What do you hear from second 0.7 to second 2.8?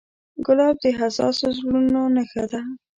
د حساسو زړونو نښه ده.